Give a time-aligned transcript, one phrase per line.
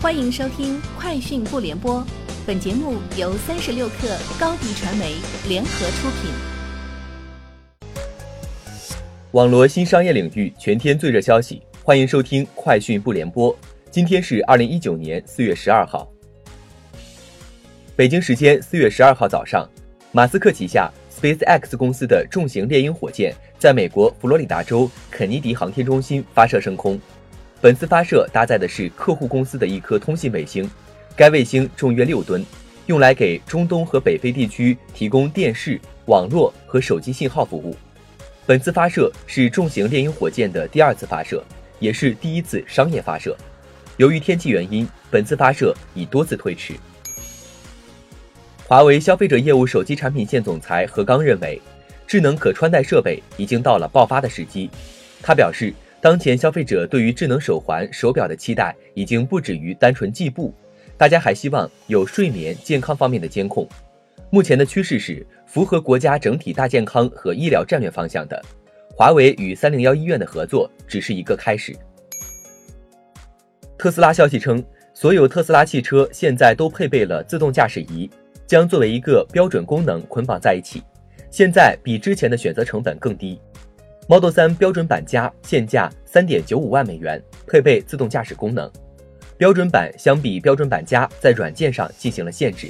[0.00, 2.00] 欢迎收听《快讯不联播》，
[2.46, 5.16] 本节目由三十六克高低传媒
[5.48, 6.30] 联合出品。
[9.32, 13.52] 网罗新商业领域全天最热消息，欢迎收听《快讯不联播》。
[13.90, 16.08] 今天是二零一九年四月十二号。
[17.96, 19.68] 北京时间四月十二号早上，
[20.12, 20.88] 马斯克旗下
[21.20, 27.00] SpaceX 公司的重型猎鹰火箭在美国佛罗里达州肯尼迪航天中心发射升空。
[27.60, 30.70] 本次发射搭载的是客户公司的一颗通信卫星，
[31.16, 32.44] 该卫星重约六吨，
[32.86, 37.76] 用来给中东和北非地区提供电视、网络和手机信号服务。
[38.46, 41.42] 本次发射是重型猎鹰火箭的第二次发射，
[41.80, 43.36] 也是第一次商业发射。
[43.96, 46.74] 由于天气原因，本次发射已多次推迟。
[48.68, 51.60] 华为消费者业务手机产品线总裁何刚认为，
[52.06, 54.70] 智能可穿戴设备已经到了爆发的时机。
[55.20, 55.74] 他表示。
[56.00, 60.54] 当前消费者对于智能手环、手表的期待已经不止于单纯计步，
[60.96, 63.68] 大家还希望有睡眠、健康方面的监控。
[64.30, 68.40] 目前的趋势是符合国家整体大健康和医疗战略方向的。
[68.94, 71.74] 华为与三零幺医院的合作只是一个开始。
[73.76, 78.08] 特斯拉消息称，所有特斯拉汽车现在都配备了自动驾驶仪，
[78.46, 80.82] 将作为一个标准功能捆绑在一起，
[81.30, 83.40] 现在比之前的选择成本更低。
[84.10, 88.70] Model 3标准版加现价三点九五万美元，配备自动驾驶功能。
[89.36, 92.68] 标准版相比标准版加在软件上进行了限制，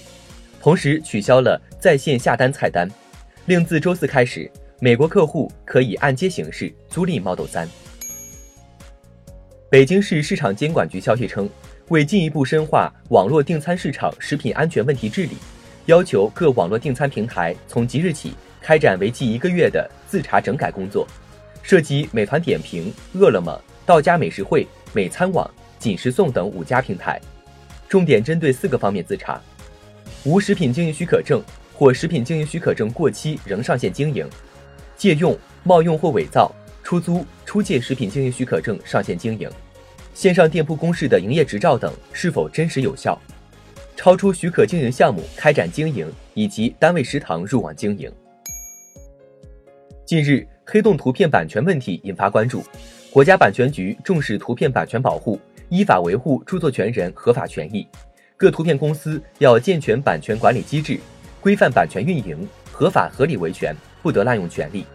[0.61, 2.91] 同时取消了在线下单菜单，
[3.47, 7.69] 令自周四开始，美国客户可以按揭形式租赁 Model 3。
[9.71, 11.49] 北京市市场监管局消息称，
[11.91, 15.37] 为进一步深化网络订餐市场食品安全问题治理，
[15.87, 21.07] 要求各网络订餐平台从即日起开展为期一个月的自查整改工作。
[21.63, 27.21] 涉及美团点评、饿了么、到家美食汇、美餐网、锦食送等五家平台，
[27.89, 29.41] 重点针对四个方面自查：
[30.25, 31.43] 无食品经营许可证
[31.75, 34.27] 或食品经营许可证过期仍上线经营；
[34.97, 36.51] 借用、冒用或伪造、
[36.83, 39.49] 出租、出借食品经营许可证上线经营；
[40.15, 43.17] 线上店铺公示的营业执照等是否真实有效；
[43.95, 48.11] 超出许可经营项目开展经营，以及单位食堂入网经营。
[50.09, 50.49] 近日。
[50.65, 52.65] 黑洞图片版权问题引发关注，
[53.11, 55.39] 国家版权局重视图片版权保护，
[55.69, 57.87] 依法维护著作权人合法权益。
[58.35, 60.99] 各图片公司要健全版权管理机制，
[61.43, 64.87] 规范版权运营，合法合理维权，不得滥用权利。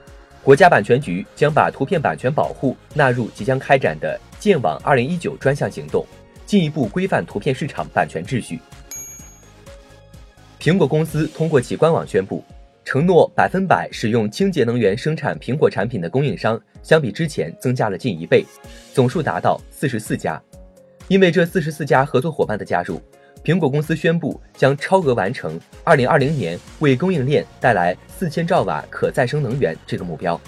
[0.41, 6.03] 国家版权局将把图片版权保护纳入即将开展的“建网二零一九”专项行动，
[6.47, 8.59] 进一步规范图片市场版权秩序。
[10.59, 12.43] 苹果公司通过其官网宣布。
[12.85, 18.45] 承诺百分百使用清洁能源生产苹果产品的供应商，相比之前增加了近一倍，
[18.93, 20.41] 总数达到四十四家。
[21.07, 23.01] 因为这四十四家合作伙伴的加入，
[23.43, 30.39] 苹果公司宣布将超额完成二零二零年为供应链带来四千兆瓦可再生能源这个目标。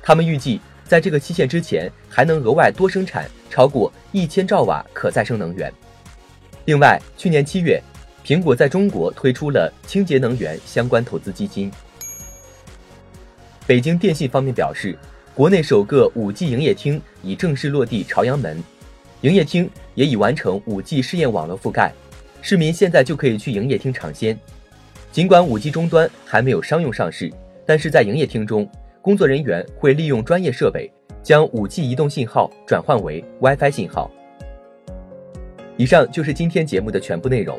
[0.00, 5.72] 他们预计在这个期限之前，还能额外多生产超过一千兆瓦可再生能源。
[6.64, 7.82] 另外，去年七月。
[8.24, 11.70] 苹果在中国推出了清洁能源相关投资基金。
[13.66, 14.96] 北京电信方面表示，
[15.34, 18.62] 国内首个 5G 营业厅已正式落地朝阳门，
[19.22, 21.92] 营业厅也已完成 5G 试验网络覆盖，
[22.40, 24.38] 市民现在就可以去营业厅尝鲜。
[25.10, 27.30] 尽管 5G 终端还没有商用上市，
[27.66, 28.68] 但是在营业厅中，
[29.00, 30.90] 工作人员会利用专业设备
[31.22, 34.10] 将 5G 移动信号转换为 WiFi 信号。
[35.76, 37.58] 以上就是今天节目的全部内容。